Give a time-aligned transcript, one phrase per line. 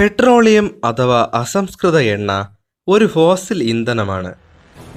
[0.00, 2.48] Petroleum അഥവാ അസംസ്കൃത എണ്ണ
[2.88, 4.34] ഒരു ഫോസിൽ ഇന്ധനമാണ്.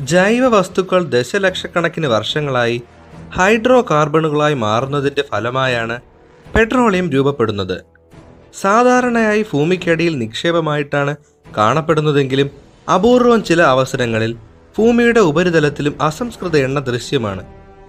[0.01, 2.81] ജൈവ വസ്തുക്കൾ ദശലക്ഷക്കണക്കിന് വർഷങ്ങളായി
[3.37, 5.97] ഹൈഡ്രോ കാർബണുകളായി മാറുന്നതിന്റെ ഫലമായാണ്
[6.55, 7.75] പെട്രോളിയം രൂപപ്പെടുന്നത്.
[8.61, 11.15] സാധാരണയായി ഭൂമിക്കടിയിൽ നിക്ഷേപമായിട്ടാണ്
[11.57, 12.51] കാണപ്പെടുന്നതെങ്കിലും
[12.95, 14.37] അപൂർവം ചില അവസരങ്ങളിൽ
[14.77, 17.45] ഭൂമിയുടെ ഉപരിതലത്തിലും അസംസ്കൃത എണ്ണ ദൃശ്യമാണ്.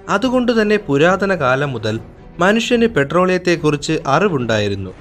[0.09, 2.01] അതുകൊണ്ട് തന്നെ പുരാതന കാലം മുതൽ
[2.39, 4.93] മനുഷ്യന് പെട്രോളിയത്തെക്കുറിച്ച് അറിവുണ്ടായിരുന്നു.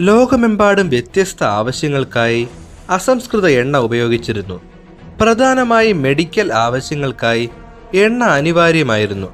[0.00, 2.48] ലോകമെമ്പാടും വ്യത്യസ്ത ആവശ്യങ്ങൾക്കായി
[2.90, 4.60] അസംസ്കൃത എണ്ണ ഉപയോഗിച്ചിരുന്നു.
[5.20, 7.50] പ്രധാനമായി മെഡിക്കൽ ആവശ്യങ്ങൾക്കായി
[7.94, 9.26] എണ്ണ അനിവാര്യമായിരുന്നു.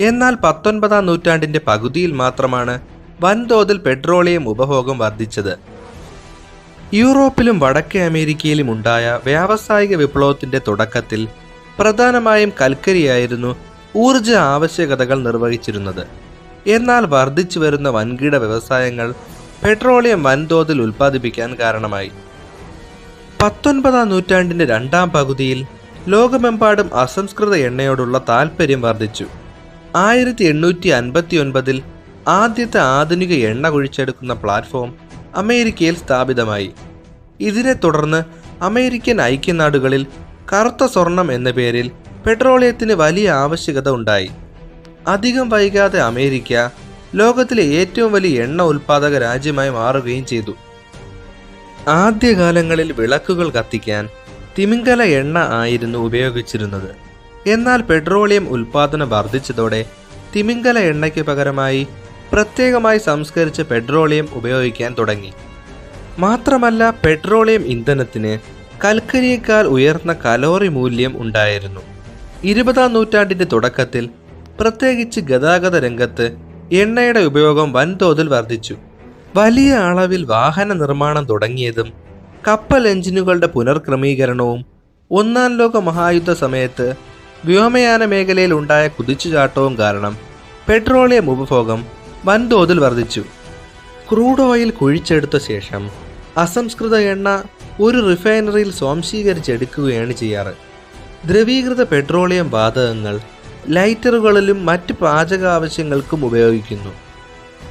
[0.00, 2.80] എന്നാൽ പത്തൊൻപതാം നൂറ്റാണ്ടിന്റെ പകുതിയിൽ മാത്രമാണ്
[3.20, 5.58] വൻതോതിൽ പെട്രോളിയം ഉപഭോഗം വർദ്ധിച്ചത്.
[6.94, 11.28] യൂറോപ്പിലും വടക്കേ അമേരിക്കയിലും ഉണ്ടായ വ്യാവസായിക വിപ്ലവത്തിന്റെ തുടക്കത്തിൽ
[11.78, 13.56] പ്രധാനമായും കൽക്കരിയായിരുന്നു
[13.96, 16.06] ഊർജ ആവശ്യകതകൾ നിർവഹിച്ചിരുന്നത്.
[16.66, 19.14] എന്നാൽ വർദ്ധിച്ചു വരുന്ന വൻകിട വ്യവസായങ്ങൾ
[19.64, 22.10] പെട്രോളിയം വൻതോതിൽ ഉൽപ്പാദിപ്പിക്കാൻ കാരണമായി.
[23.42, 25.66] പത്തൊൻപതാം നൂറ്റാണ്ടിന്റെ രണ്ടാം പകുതിയിൽ
[26.08, 29.26] ലോകമെമ്പാടും അസംസ്കൃത എണ്ണയോടുള്ള താൽപ്പര്യം വർദ്ധിച്ചു.
[29.96, 31.82] ആയിരത്തി എണ്ണൂറ്റി അൻപത്തി ഒൻപതിൽ
[32.28, 34.94] ആദ്യത്തെ ആധുനിക എണ്ണ കുഴിച്ചെടുക്കുന്ന പ്ലാറ്റ്ഫോം
[35.36, 36.70] അമേരിക്കയിൽ സ്ഥാപിതമായി.
[37.40, 38.24] ഇതിനെ തുടർന്ന്
[38.62, 40.06] അമേരിക്കൻ ഐക്യനാടുകളിൽ
[40.52, 41.90] കറുത്ത സ്വർണം എന്ന പേരിൽ
[42.26, 44.30] പെട്രോളിയത്തിന് വലിയ ആവശ്യകത ഉണ്ടായി.
[45.08, 46.52] അധികം വൈകാതെ അമേരിക്ക
[47.14, 50.54] ലോകത്തിലെ ഏറ്റവും വലിയ എണ്ണ ഉൽപ്പാദക രാജ്യമായി മാറുകയും ചെയ്തു.
[51.88, 54.08] ആദ്യകാലങ്ങളിൽ വിളക്കുകൾ കത്തിക്കാൻ
[54.58, 56.96] തിമിംഗല എണ്ണ ആയിരുന്നു ഉപയോഗിച്ചിരുന്നത്.
[57.46, 59.84] എന്നാൽ പെട്രോളിയം ഉൽപാദനം വർദ്ധിച്ചതോടെ
[60.36, 61.86] തിമിംഗല എണ്ണയ്ക്ക് പകരമായി
[62.32, 65.32] പ്രത്യേകമായി സംസ്കരിച്ച പെട്രോളിയം ഉപയോഗിക്കാൻ തുടങ്ങി.
[66.18, 68.38] മാത്രമല്ല പെട്രോളിയം ഇന്ധനത്തിന്
[68.84, 71.80] കൽക്കരിയേക്കാൾ ഉയർന്ന കലോറി മൂല്യം ഉണ്ടായിരുന്നു.
[72.44, 74.10] ഇരുപതാം നൂറ്റാണ്ടിന്റെ തുടക്കത്തിൽ
[74.60, 78.76] പ്രത്യേകിച്ച് ഗതാഗത രംഗത്ത് എണ്ണയുടെ ഉപയോഗം വൻതോതിൽ വർദ്ധിച്ചു.
[79.36, 81.92] വലിയ അളവിൽ വാഹന നിർമ്മാണം തുടങ്ങിയതും
[82.48, 84.66] കപ്പൽ എഞ്ചിനുകളുടെ പുനർക്രമീകരണവും
[85.10, 86.94] ഒന്നാം ലോക മഹായുദ്ധ സമയത്ത്
[87.44, 90.16] വ്യോമയാന മേഖലയിൽ ഉണ്ടായ കുതിച്ചുചാട്ടവും കാരണം
[90.68, 91.86] പെട്രോളിയം ഉപഭോഗം
[92.24, 93.24] വൻതോതിൽ വർദ്ധിച്ചു.
[94.12, 95.90] ക്രൂഡ് ഓയിൽ കുഴിച്ചെടുത്ത ശേഷം
[96.36, 97.42] അസംസ്കൃത എണ്ണ
[97.80, 100.54] ഒരു റിഫൈനറിയിൽ സ്വാംശീകരിച്ചെടുക്കുകയാണ് ചെയ്യാറ്.
[101.26, 103.20] ദ്രവീകൃത പെട്രോളിയം വാതകങ്ങൾ
[103.68, 106.90] ലൈറ്ററുകളിലും മറ്റ് പാചക ആവശ്യങ്ങൾക്കും ഉപയോഗിക്കുന്നു.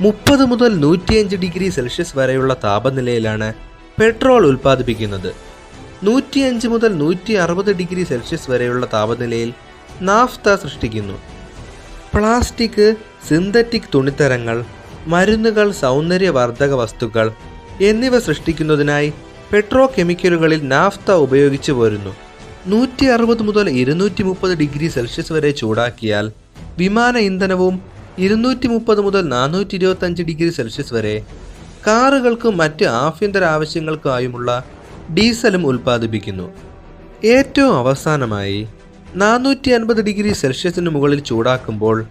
[0.02, 3.54] മുപ്പത് മുതൽ നൂറ്റിയഞ്ച് ഡിഗ്രി സെൽഷ്യസ് വരെയുള്ള താപനിലയിലാണ്
[4.00, 5.36] പെട്രോൾ ഉൽപ്പാദിപ്പിക്കുന്നത്.
[6.04, 9.54] നൂറ്റിയഞ്ച് മുതൽ നൂറ്റി അറുപത് ഡിഗ്രി സെൽഷ്യസ് വരെയുള്ള താപനിലയിൽ
[10.02, 11.14] നാഫ്ത സൃഷ്ടിക്കുന്നു.
[12.14, 12.96] പ്ലാസ്റ്റിക്
[13.28, 14.66] സിന്തറ്റിക് തുണിത്തരങ്ങൾ
[15.08, 17.32] മരുന്നുകൾ സൗന്ദര്യവർദ്ധക വസ്തുക്കൾ
[17.82, 19.14] എന്നിവ സൃഷ്ടിക്കുന്നതിനായി
[19.54, 22.25] പെട്രോ കെമിക്കലുകളിൽ നാഫ്ത ഉപയോഗിച്ചു പോരുന്നു.
[22.68, 26.32] നൂറ്റി അറുപത് മുതൽ ഇരുന്നൂറ്റി മുപ്പത് ഡിഗ്രി സെൽഷ്യസ് വരെ ചൂടാക്കിയാൽ
[26.78, 27.76] വിമാന ഇന്ധനവും
[28.20, 31.26] ഇരുന്നൂറ്റി മുപ്പത് മുതൽ നാനൂറ്റി ഇരുപത്തഞ്ച് ഡിഗ്രി സെൽഷ്യസ് വരെ
[31.88, 34.50] കാറുകൾക്കും മറ്റ് ആഭ്യന്തര ആവശ്യങ്ങൾക്കായുമുള്ള
[35.18, 36.48] ഡീസലും ഉൽപ്പാദിപ്പിക്കുന്നു.
[37.26, 38.68] ഏറ്റവും അവസാനമായി
[39.16, 42.06] നാനൂറ്റി അൻപത് ഡിഗ്രി സെൽഷ്യസിന് മുകളിൽ ചൂടാക്കുമ്പോൾ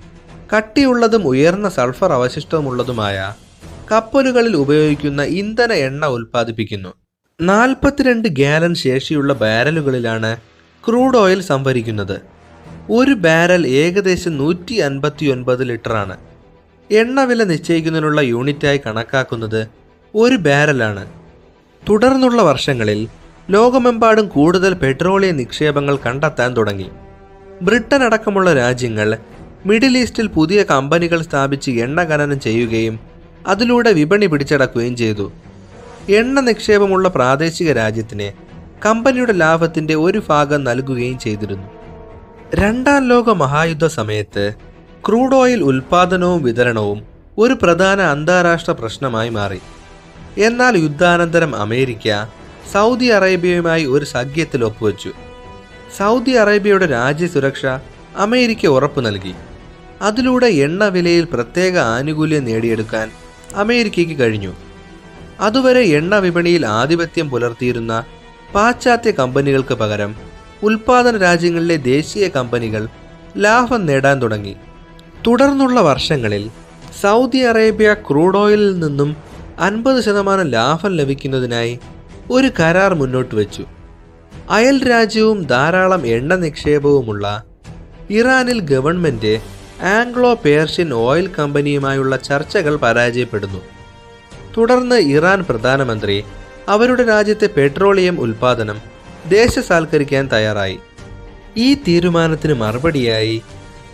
[0.57, 3.35] കട്ടിയുള്ളതും ഉയർന്ന സൾഫർ അവശിഷ്ടമുള്ളതുമായ
[3.93, 6.93] കപ്പലുകളിൽ ഉപയോഗിക്കുന്ന ഇന്ധന എണ്ണ ഉൽപ്പാദിപ്പിക്കുന്നു.
[7.41, 10.37] നാൽപ്പത്തിരണ്ട് ഗാലൻ ശേഷിയുള്ള ബാരലുകളിലാണ്
[10.87, 12.21] ക്രൂഡ് ഓയിൽ സംഭരിക്കുന്നത്.
[12.91, 16.17] ഒരു ബാരൽ ഏകദേശം നൂറ്റി അൻപത്തി ഒൻപത് ലിറ്ററാണ്.
[16.91, 19.69] എണ്ണ വില നിശ്ചയിക്കുന്നതിനുള്ള യൂണിറ്റായി കണക്കാക്കുന്നത്
[20.15, 21.07] ഒരു ബാരലാണ്.
[21.89, 23.09] തുടർന്നുള്ള വർഷങ്ങളിൽ
[23.51, 26.91] ലോകമെമ്പാടും കൂടുതൽ പെട്രോളിയം നിക്ഷേപങ്ങൾ കണ്ടെത്താൻ തുടങ്ങി.
[27.63, 29.19] ബ്രിട്ടൻ അടക്കമുള്ള രാജ്യങ്ങൾ
[29.67, 33.01] മിഡിൽ ഈസ്റ്റിൽ പുതിയ കമ്പനികൾ സ്ഥാപിച്ച് എണ്ണ ഖനനം ചെയ്യുകയും
[33.47, 35.33] അതിലൂടെ വിപണി പിടിച്ചടക്കുകയും ചെയ്തു.
[36.09, 38.33] എണ്ണ നിക്ഷേപമുള്ള പ്രാദേശിക രാജ്യത്തിന്
[38.87, 41.69] കമ്പനിയുടെ ലാഭത്തിന്റെ ഒരു ഭാഗം നൽകുകയും ചെയ്തിരുന്നു.
[42.55, 44.55] രണ്ടാം ലോക മഹായുദ്ധ സമയത്ത്
[45.09, 47.03] ക്രൂഡ് ഓയിൽ ഉൽപാദനവും വിതരണവും
[47.39, 49.61] ഒരു പ്രധാന അന്താരാഷ്ട്ര പ്രശ്നമായി മാറി.
[50.39, 52.25] എന്നാൽ യുദ്ധാനന്തരം അമേരിക്ക
[52.73, 55.13] സൗദി അറേബ്യയുമായി ഒരു സഖ്യത്തിൽ ഒപ്പുവെച്ചു.
[55.99, 57.67] സൗദി അറേബ്യയുടെ രാജ്യസുരക്ഷ
[58.17, 59.35] അമേരിക്ക ഉറപ്പു നൽകി.
[60.03, 63.11] അതിലൂടെ എണ്ണ വിലയിൽ പ്രത്യേക ആനുകൂല്യം നേടിയെടുക്കാൻ
[63.55, 64.55] അമേരിക്കയ്ക്ക് കഴിഞ്ഞു.
[65.41, 68.05] അതുവരെ എണ്ണ വിപണിയിൽ ആധിപത്യം പുലർത്തിയിരുന്ന
[68.55, 70.15] പാശ്ചാത്യ കമ്പനികൾക്ക് പകരം
[70.63, 72.89] ഉൽപാദന രാജ്യങ്ങളിലെ ദേശീയ കമ്പനികൾ
[73.37, 74.57] ലാഭം നേടാൻ തുടങ്ങി.
[75.27, 76.51] തുടർന്നുള്ള വർഷങ്ങളിൽ
[77.03, 79.17] സൗദി അറേബ്യ ക്രൂഡ് ഓയിലിൽ നിന്നും
[79.61, 81.79] അൻപത് ശതമാനം ലാഭം ലഭിക്കുന്നതിനായി
[82.31, 83.65] ഒരു കരാർ മുന്നോട്ട് വെച്ചു.
[84.51, 87.45] അയൽ രാജ്യവും ധാരാളം എണ്ണ നിക്ഷേപവുമുള്ള
[88.11, 89.41] ഇറാനിൽ ഗവൺമെന്റ്
[89.83, 93.74] ആംഗ്ലോ പേർഷ്യൻ ഓയിൽ കമ്പനിയുമായുള്ള ചർച്ചകൾ പരാജയപ്പെടുന്നു.
[94.59, 96.25] തുടർന്ന് ഇറാൻ പ്രധാനമന്ത്രി
[96.69, 98.79] അവരുടെ രാജ്യത്തെ പെട്രോളിയം ഉൽപാദനം
[99.29, 100.79] ദേശസാൽക്കരിക്കാൻ തയ്യാറായി.
[101.57, 103.43] ഈ തീരുമാനത്തിന് മറുപടിയായി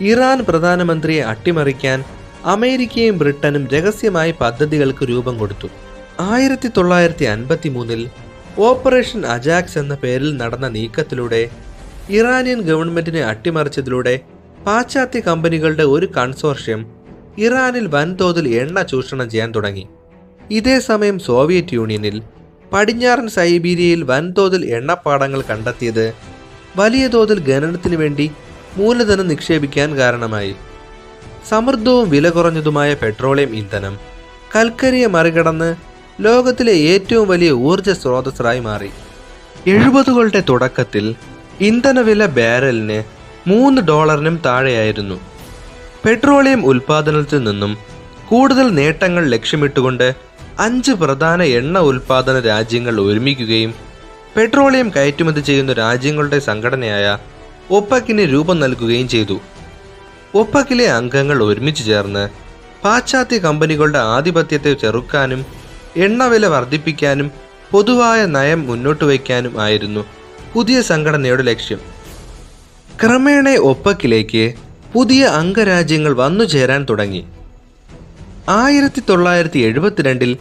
[0.01, 2.03] ഇറാൻ പ്രധാനമന്ത്രിയെ അട്ടിമറിക്കാൻ
[2.45, 5.69] അമേരിക്കയും ബ്രിട്ടനും രഹസ്യമായി പദ്ധതികൾക്ക് രൂപം കൊടുത്തു.
[6.19, 8.09] ആയിരത്തി തൊള്ളായിരത്തി അൻപത്തി മൂന്നിൽ
[8.57, 11.49] ഓപ്പറേഷൻ അജാക്സ് എന്ന പേരിൽ നടന്ന നീക്കത്തിലൂടെ
[12.09, 14.19] ഇറാനിയൻ ഗവൺമെന്റിനെ അട്ടിമറിച്ചതിലൂടെ
[14.67, 16.81] പാശ്ചാത്യ കമ്പനികളുടെ ഒരു കൺസോർഷ്യം
[17.37, 19.89] ഇറാനിൽ വൻതോതിൽ എണ്ണ ചൂഷണം ചെയ്യാൻ തുടങ്ങി.
[20.51, 22.21] ഇതേ സമയം സോവിയറ്റ് യൂണിയനിൽ
[22.73, 26.13] പടിഞ്ഞാറൻ സൈബീരിയയിൽ വൻതോതിൽ എണ്ണപ്പാടങ്ങൾ കണ്ടെത്തിയത്
[26.77, 28.31] വലിയ തോതിൽ ഖനനത്തിനു വേണ്ടി
[28.77, 30.55] മൂലധനം നിക്ഷേപിക്കാൻ കാരണമായി.
[31.49, 33.99] സമൃദ്ധവും വില കുറഞ്ഞതുമായ പെട്രോളിയം ഇന്ധനം
[34.55, 35.75] കൽക്കരിയെ മറികടന്ന്
[36.21, 38.89] ലോകത്തിലെ ഏറ്റവും വലിയ ഊർജ സ്രോതസ്സായി മാറി.
[39.67, 41.15] എഴുപതുകളുടെ തുടക്കത്തിൽ
[41.61, 43.03] ഇന്ധനവില ബാരലിന്
[43.49, 45.17] മൂന്ന് ഡോളറിനും താഴെയായിരുന്നു.
[46.05, 47.77] പെട്രോളിയം ഉൽപാദനത്തിൽ നിന്നും
[48.29, 50.30] കൂടുതൽ നേട്ടങ്ങൾ ലക്ഷ്യമിട്ടുകൊണ്ട്
[50.63, 53.71] അഞ്ച് പ്രധാന എണ്ണ ഉൽപാദന രാജ്യങ്ങൾ ഒരുമിക്കുകയും
[54.35, 57.05] പെട്രോളിയം കയറ്റുമതി ചെയ്യുന്ന രാജ്യങ്ങളുടെ സംഘടനയായ
[57.77, 59.37] ഒപ്പക്കിന് രൂപം നൽകുകയും ചെയ്തു.
[60.41, 62.23] ഒപ്പക്കിലെ അംഗങ്ങൾ ഒരുമിച്ച് ചേർന്ന്
[62.83, 65.41] പാശ്ചാത്യ കമ്പനികളുടെ ആധിപത്യത്തെ ചെറുക്കാനും
[66.05, 67.27] എണ്ണവില വർദ്ധിപ്പിക്കാനും
[67.71, 70.01] പൊതുവായ നയം മുന്നോട്ട് വയ്ക്കാനും ആയിരുന്നു
[70.53, 71.81] പുതിയ സംഘടനയുടെ ലക്ഷ്യം.
[73.01, 74.45] ക്രമേണ ഒപ്പക്കിലേക്ക്
[74.93, 77.21] പുതിയ അംഗരാജ്യങ്ങൾ വന്നു ചേരാൻ തുടങ്ങി.
[78.61, 80.31] ആയിരത്തി തൊള്ളായിരത്തി എഴുപത്തിരണ്ടിൽ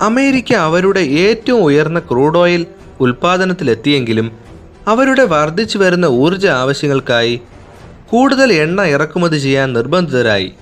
[0.00, 2.66] അമേരിക്ക അവരുടെ ഏറ്റവും ഉയർന്ന ക്രൂഡ് ഓയിൽ
[3.00, 4.32] ഉൽപ്പാദനത്തിലെത്തിയെങ്കിലും
[4.88, 7.40] അവരുടെ വർദ്ധിച്ചു വരുന്ന ഊർജ ആവശ്യങ്ങൾക്കായി
[8.10, 10.52] കൂടുതൽ എണ്ണ ഇറക്കുമതി ചെയ്യാൻ നിർബന്ധിതരായി.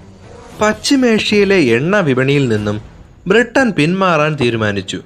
[0.60, 2.80] പശ്ചിമേഷ്യയിലെ എണ്ണ വിപണിയിൽ നിന്നും
[3.26, 5.00] ബ്രിട്ടൻ പിന്മാറാൻ തീരുമാനിച്ചു.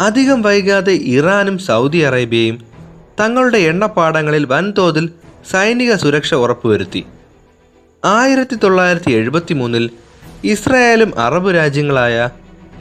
[0.00, 2.58] അധികം വൈകാതെ ഇറാനും സൗദി അറേബ്യയും
[3.20, 5.10] തങ്ങളുടെ എണ്ണപ്പാടങ്ങളിൽ വൻതോതിൽ
[5.50, 7.04] സൈനിക സുരക്ഷ ഉറപ്പുവരുത്തി.
[8.04, 9.90] ആയിരത്തി തൊള്ളായിരത്തി എഴുപത്തി മൂന്നിൽ
[10.44, 12.28] ഇസ്രായേലും അറബ് രാജ്യങ്ങളായ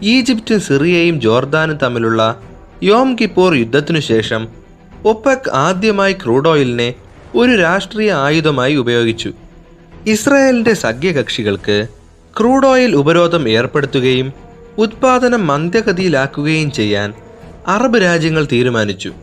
[0.03, 2.41] ഈജിപ്തും സിറിയയും ജോർദാനും തമ്മിലുള്ള
[2.83, 4.47] യോം കിപ്പോർ യുദ്ധത്തിനു ശേഷം
[5.05, 6.93] ഒപ്പക് ആദ്യമായി ക്രൂഡ് ഓയിലിനെ
[7.35, 9.33] ഒരു രാഷ്ട്രീയ ആയുധമായി ഉപയോഗിച്ചു.
[10.07, 11.87] ഇസ്രായേലിന്റെ സഖ്യകക്ഷികൾക്ക്
[12.39, 14.33] ക്രൂഡ് ഓയിൽ ഉപരോധം ഏർപ്പെടുത്തുകയും
[14.77, 17.13] ഉത്പാദനം മന്ദഗതിയിലാക്കുകയും ചെയ്യാൻ
[17.67, 19.13] അറബ് രാജ്യങ്ങൾ തീരുമാനിച്ചു.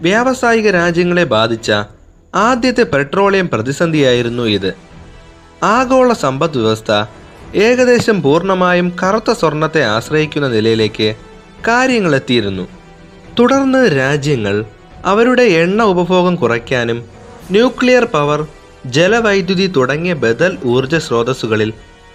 [0.00, 1.72] വ്യാവസായിക രാജ്യങ്ങളെ ബാധിച്ച
[2.34, 4.74] ആദ്യത്തെ പെട്രോളിയം പ്രതിസന്ധിയായിരുന്നു ഇത്.
[5.62, 6.92] ആഗോള സമ്പദ് വ്യവസ്ഥ
[7.54, 11.16] ഏകദേശം പൂർണമായും കറുത്ത സ്വർണത്തെ ആശ്രയിക്കുന്ന നിലയിലേക്ക്
[11.68, 12.68] കാര്യങ്ങൾ എത്തിയിരുന്നു.
[13.38, 14.64] തുടർന്ന് രാജ്യങ്ങൾ
[15.04, 17.04] അവരുടെ എണ്ണ ഉപഭോഗം കുറയ്ക്കാനും
[17.50, 18.46] ന്യൂക്ലിയർ പവർ
[18.86, 21.72] ജലവൈദ്യുതി തുടങ്ങിയ ബദൽ ഊർജ സ്രോതസ്സുകളിൽ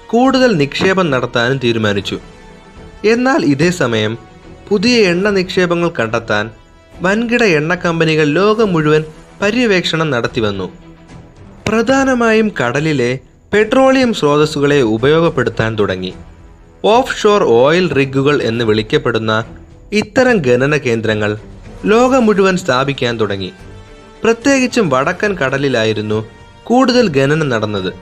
[0.07, 2.19] കൂടുതൽ നിക്ഷേപം നടത്താനും തീരുമാനിച്ചു.
[3.05, 4.17] എന്നാൽ ഇതേ സമയം
[4.69, 6.51] പുതിയ എണ്ണ നിക്ഷേപങ്ങൾ കണ്ടെത്താൻ
[7.01, 9.03] വൻകിട എണ്ണ കമ്പനികൾ ലോകം മുഴുവൻ
[9.41, 10.69] പര്യവേക്ഷണം നടത്തിവന്നു.
[11.67, 13.19] പ്രധാനമായും കടലിലെ
[13.53, 16.13] പെട്രോളിയം സ്രോതസ്സുകളെ ഉപയോഗപ്പെടുത്താൻ തുടങ്ങി.
[16.85, 19.45] ഓഫ് ഷോർ ഓയിൽ റിഗുകൾ എന്ന് വിളിക്കപ്പെടുന്ന
[19.91, 21.37] ഇത്തരം ഖനന കേന്ദ്രങ്ങൾ
[21.85, 23.51] ലോകം മുഴുവൻ സ്ഥാപിക്കാൻ തുടങ്ങി.
[24.23, 26.25] പ്രത്യേകിച്ചും വടക്കൻ കടലിലായിരുന്നു
[26.63, 27.93] കൂടുതൽ ഖനനം നടന്നത്.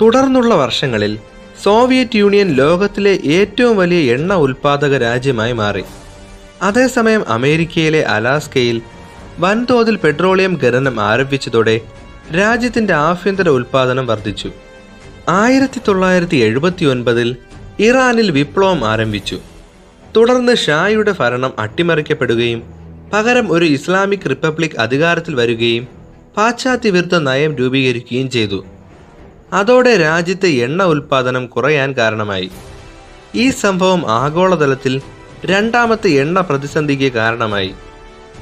[0.00, 1.18] തുടർന്നുള്ള വർഷങ്ങളിൽ
[1.64, 5.84] സോവിയറ്റ് യൂണിയൻ ലോകത്തിലെ ഏറ്റവും വലിയ എണ്ണ ഉൽപാദക രാജ്യമായി മാറി.
[6.62, 8.82] അതേസമയം അമേരിക്കയിലെ അലാസ്കയിൽ
[9.38, 11.80] വൻതോതിൽ പെട്രോളിയം ഖനനം ആരംഭിച്ചതോടെ
[12.30, 14.50] രാജ്യത്തിന്റെ ആഭ്യന്തര ഉൽപാദനം വർദ്ധിച്ചു.
[15.28, 17.36] ആയിരത്തി തൊള്ളായിരത്തി എഴുപത്തി ഒൻപതിൽ
[17.78, 19.38] ഇറാനിൽ വിപ്ലവം ആരംഭിച്ചു.
[20.16, 22.62] തുടർന്ന് ഷായുടെ ഭരണം അട്ടിമറിക്കപ്പെടുകയും
[23.12, 25.88] പകരം ഒരു ഇസ്ലാമിക് റിപ്പബ്ലിക് അധികാരത്തിൽ വരികയും
[26.36, 28.64] പാശ്ചാത്യ വിരുദ്ധ നയം രൂപീകരിക്കുകയും ചെയ്തു.
[29.52, 32.50] അതോടെ രാജ്യത്തെ എണ്ണ ഉൽപാദനം കുറയാൻ കാരണമായി.
[33.34, 35.00] ഈ സംഭവം ആഗോളതലത്തിൽ
[35.44, 37.74] രണ്ടാമത്തെ എണ്ണ പ്രതിസന്ധിക്ക് കാരണമായി.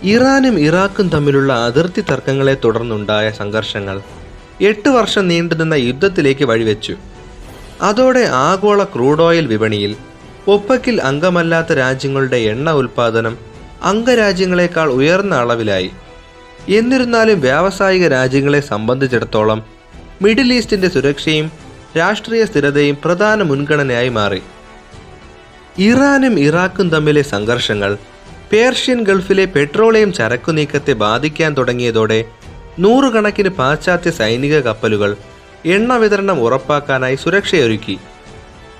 [0.02, 4.00] ഇറാനും ഇറാഖും തമ്മിലുള്ള അതിർത്തി തർക്കങ്ങളെ തുടർന്നുണ്ടായ സംഘർഷങ്ങൾ
[4.60, 6.94] എട്ട് വർഷം നീണ്ടുനിന്ന യുദ്ധത്തിലേക്ക് വഴിവെച്ചു.
[7.82, 9.96] അതോടെ ആഗോള ക്രൂഡ് ഓയിൽ വിപണിയിൽ
[10.48, 13.38] ഒപ്പക്കിൽ അംഗമല്ലാത്ത രാജ്യങ്ങളുടെ എണ്ണ ഉൽപാദനം
[13.82, 15.90] അംഗരാജ്യങ്ങളെക്കാൾ ഉയർന്ന അളവിലായി.
[16.68, 19.64] എന്നിരുന്നാലും വ്യാവസായിക രാജ്യങ്ങളെ സംബന്ധിച്ചിടത്തോളം
[20.22, 21.52] മിഡിൽ ഈസ്റ്റിന്റെ സുരക്ഷയും
[21.98, 24.42] രാഷ്ട്രീയ സ്ഥിരതയും പ്രധാന മുൻഗണനയായി മാറി.
[25.78, 27.98] ഇറാനും ഇറാഖും തമ്മിലെ സംഘർഷങ്ങൾ
[28.52, 32.24] പേർഷ്യൻ ഗൾഫിലെ പെട്രോളിയം ചരക്കു നീക്കത്തെ ബാധിക്കാൻ തുടങ്ങിയതോടെ
[32.78, 35.16] നൂറുകണക്കിന് പാശ്ചാത്യ സൈനിക കപ്പലുകൾ
[35.66, 37.98] എണ്ണ വിതരണം ഉറപ്പാക്കാനായി സുരക്ഷയൊരുക്കി.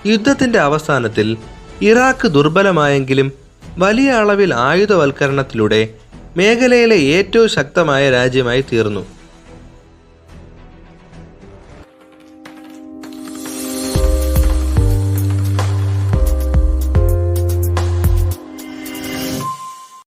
[0.07, 1.37] യുദ്ധത്തിന്റെ അവസാനത്തിൽ
[1.83, 3.33] ഇറാഖ് ദുർബലമായെങ്കിലും
[3.79, 5.81] വലിയ അളവിൽ ആയുധവൽക്കരണത്തിലൂടെ
[6.37, 9.03] മേഖലയിലെ ഏറ്റവും ശക്തമായ രാജ്യമായി തീർന്നു.